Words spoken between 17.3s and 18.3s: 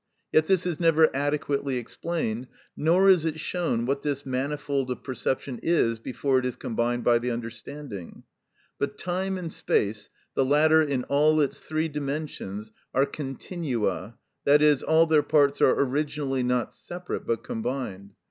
combined.